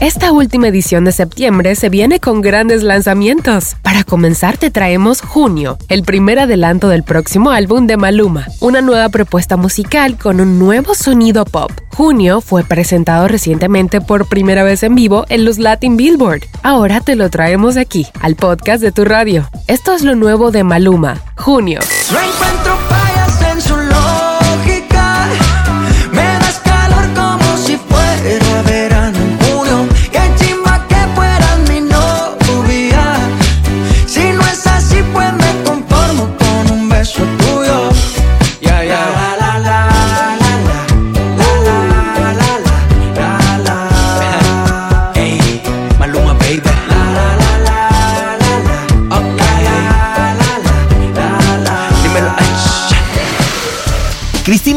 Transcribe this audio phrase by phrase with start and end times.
[0.00, 3.76] Esta última edición de septiembre se viene con grandes lanzamientos.
[3.82, 9.10] Para comenzar te traemos Junio, el primer adelanto del próximo álbum de Maluma, una nueva
[9.10, 11.70] propuesta musical con un nuevo sonido pop.
[11.94, 16.44] Junio fue presentado recientemente por primera vez en vivo en los Latin Billboard.
[16.62, 19.50] Ahora te lo traemos aquí, al podcast de tu radio.
[19.66, 21.80] Esto es lo nuevo de Maluma, Junio.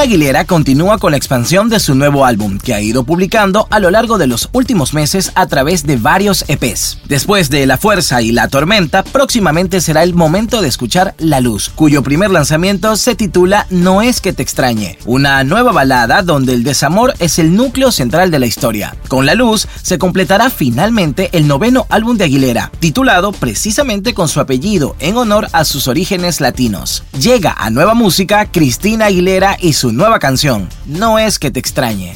[0.00, 3.90] Aguilera continúa con la expansión de su nuevo álbum, que ha ido publicando a lo
[3.90, 6.98] largo de los últimos meses a través de varios EPs.
[7.06, 11.68] Después de La Fuerza y La Tormenta, próximamente será el momento de escuchar La Luz,
[11.68, 16.64] cuyo primer lanzamiento se titula No es que te extrañe, una nueva balada donde el
[16.64, 18.96] desamor es el núcleo central de la historia.
[19.08, 24.40] Con La Luz se completará finalmente el noveno álbum de Aguilera, titulado precisamente con su
[24.40, 27.04] apellido en honor a sus orígenes latinos.
[27.18, 32.14] Llega a nueva música Cristina Aguilera y su nueva canción, No es que te extrañe.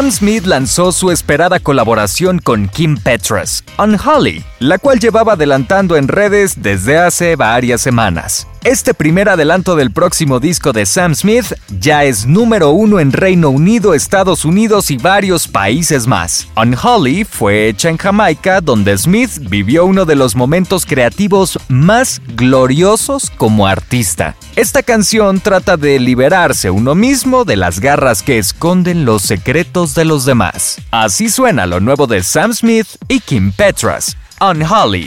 [0.00, 6.08] Sam Smith lanzó su esperada colaboración con Kim Petras, Unholy, la cual llevaba adelantando en
[6.08, 8.46] redes desde hace varias semanas.
[8.64, 13.48] Este primer adelanto del próximo disco de Sam Smith ya es número uno en Reino
[13.48, 16.46] Unido, Estados Unidos y varios países más.
[16.56, 23.30] Unholy fue hecha en Jamaica, donde Smith vivió uno de los momentos creativos más gloriosos
[23.30, 24.36] como artista.
[24.56, 30.04] Esta canción trata de liberarse uno mismo de las garras que esconden los secretos de
[30.04, 30.76] los demás.
[30.90, 35.06] Así suena lo nuevo de Sam Smith y Kim Petras, Unholy.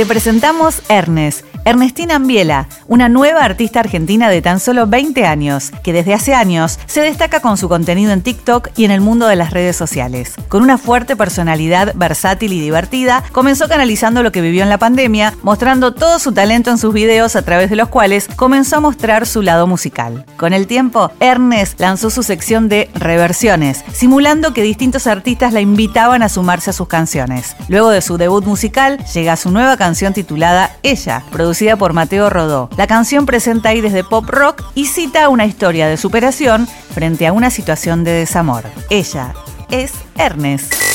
[0.00, 5.92] Te presentamos Ernest, Ernestina Ambiela, una nueva artista argentina de tan solo 20 años, que
[5.92, 9.36] desde hace años se destaca con su contenido en TikTok y en el mundo de
[9.36, 10.36] las redes sociales.
[10.48, 15.34] Con una fuerte personalidad versátil y divertida, comenzó canalizando lo que vivió en la pandemia,
[15.42, 19.26] mostrando todo su talento en sus videos a través de los cuales comenzó a mostrar
[19.26, 20.24] su lado musical.
[20.38, 26.22] Con el tiempo, Ernest lanzó su sección de reversiones, simulando que distintos artistas la invitaban
[26.22, 27.54] a sumarse a sus canciones.
[27.68, 32.30] Luego de su debut musical, llega su nueva canción canción titulada Ella, producida por Mateo
[32.30, 32.70] Rodó.
[32.76, 37.32] La canción presenta aires de pop rock y cita una historia de superación frente a
[37.32, 38.62] una situación de desamor.
[38.88, 39.34] Ella
[39.68, 40.89] es Ernest.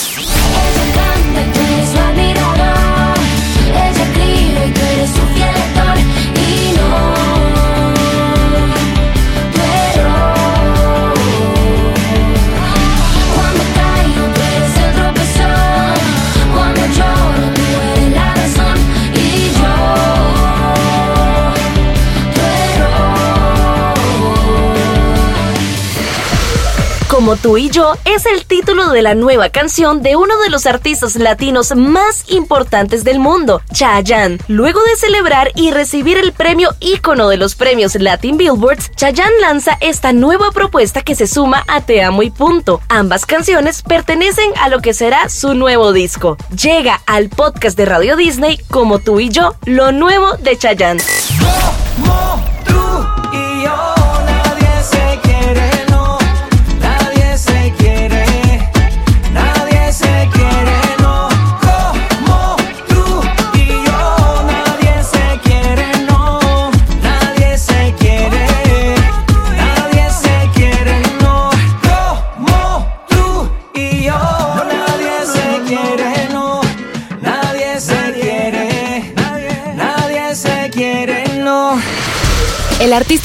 [27.26, 30.68] Como tú y yo es el título de la nueva canción de uno de los
[30.68, 34.38] artistas latinos más importantes del mundo, Chayanne.
[34.48, 39.76] Luego de celebrar y recibir el premio ícono de los premios Latin Billboards, Chayanne lanza
[39.82, 42.80] esta nueva propuesta que se suma a Te Amo y Punto.
[42.90, 46.38] Ambas canciones pertenecen a lo que será su nuevo disco.
[46.62, 51.02] Llega al podcast de Radio Disney Como tú y yo, lo nuevo de Chayanne.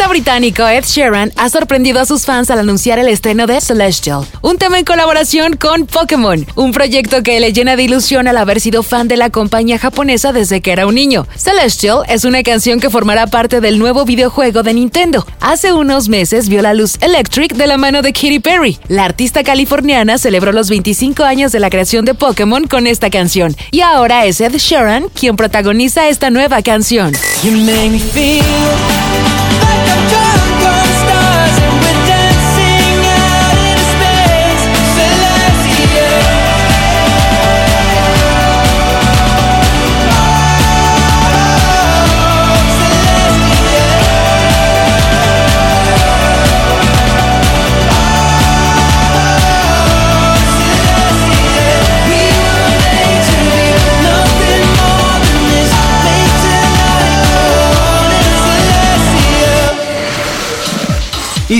[0.08, 4.58] Británico Ed Sheeran ha sorprendido a sus fans al anunciar el estreno de Celestial, un
[4.58, 8.82] tema en colaboración con Pokémon, un proyecto que le llena de ilusión al haber sido
[8.82, 11.26] fan de la compañía japonesa desde que era un niño.
[11.36, 15.24] Celestial es una canción que formará parte del nuevo videojuego de Nintendo.
[15.40, 18.78] Hace unos meses vio la luz Electric de la mano de Katy Perry.
[18.88, 23.54] La artista californiana celebró los 25 años de la creación de Pokémon con esta canción
[23.70, 27.12] y ahora es Ed Sheeran quien protagoniza esta nueva canción.
[29.10, 30.19] Like I'm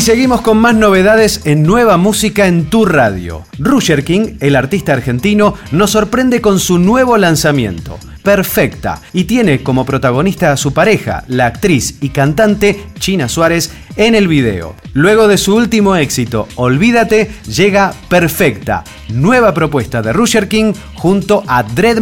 [0.00, 3.44] Y seguimos con más novedades en nueva música en tu radio.
[3.58, 9.84] Roger King, el artista argentino, nos sorprende con su nuevo lanzamiento, Perfecta, y tiene como
[9.84, 14.74] protagonista a su pareja, la actriz y cantante China Suárez, en el video.
[14.94, 21.62] Luego de su último éxito, Olvídate, llega Perfecta, nueva propuesta de Roger King junto a
[21.62, 21.98] Dread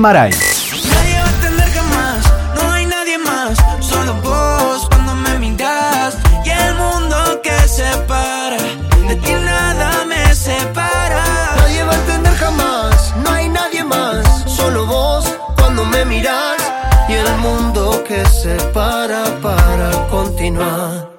[17.37, 18.73] Marai.
[18.73, 21.11] para para continuar.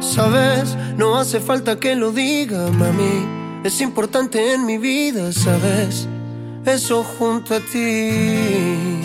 [0.00, 3.26] Sabes, no hace falta que lo diga, mami.
[3.64, 6.08] Es importante en mi vida, sabes.
[6.66, 9.00] Eso junto a ti.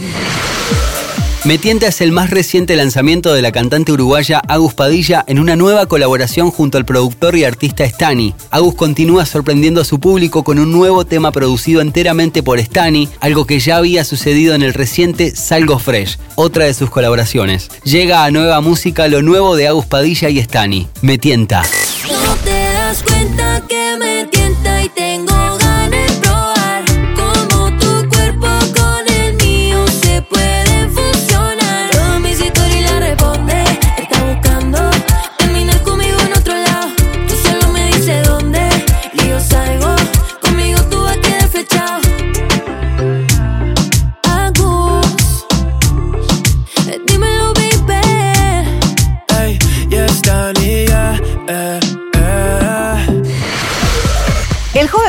[1.47, 5.85] Metienta es el más reciente lanzamiento de la cantante uruguaya Agus Padilla en una nueva
[5.85, 8.33] colaboración junto al productor y artista Stani.
[8.51, 13.45] Agus continúa sorprendiendo a su público con un nuevo tema producido enteramente por Stani, algo
[13.45, 17.69] que ya había sucedido en el reciente Salgo Fresh, otra de sus colaboraciones.
[17.85, 20.88] Llega a nueva música lo nuevo de Agus Padilla y Stani.
[21.01, 21.63] Metienta.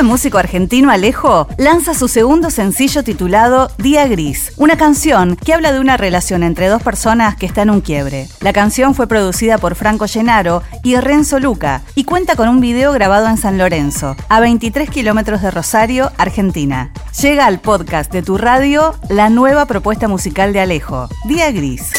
[0.08, 5.81] Músico argentino Alejo lanza su segundo sencillo titulado Día Gris, una canción que habla de
[5.81, 8.26] una relación entre dos personas que está en un quiebre.
[8.40, 12.91] La canción fue producida por Franco Llenaro y Renzo Luca y cuenta con un video
[12.93, 16.91] grabado en San Lorenzo, a 23 kilómetros de Rosario, Argentina.
[17.20, 21.93] Llega al podcast de tu radio la nueva propuesta musical de Alejo, Día Gris.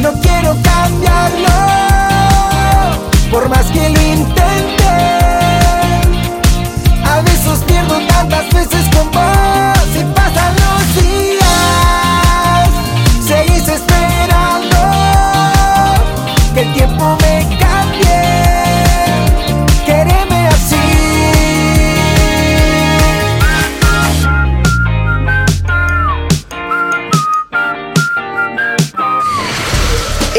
[0.00, 1.51] no quiero cambiarlo
[3.32, 4.51] por más que lo intente.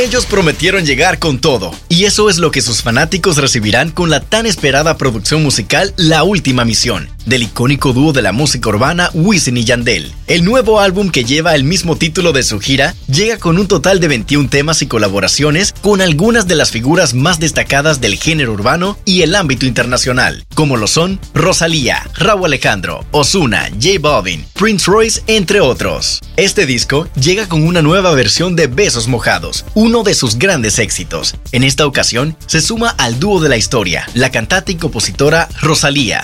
[0.04, 4.20] Ellos prometieron llegar con todo, y eso es lo que sus fanáticos recibirán con la
[4.20, 9.56] tan esperada producción musical La Última Misión, del icónico dúo de la música urbana Wisin
[9.56, 10.12] y Yandel.
[10.28, 14.02] El nuevo álbum que lleva el mismo título de su gira llega con un total
[14.02, 18.98] de 21 temas y colaboraciones con algunas de las figuras más destacadas del género urbano
[19.06, 25.22] y el ámbito internacional, como lo son Rosalía, Raúl Alejandro, Osuna, J Balvin, Prince Royce,
[25.28, 26.20] entre otros.
[26.36, 31.36] Este disco llega con una nueva versión de Besos Mojados, uno de sus grandes éxitos.
[31.52, 36.24] En esta ocasión se suma al dúo de la historia, la cantante y compositora Rosalía.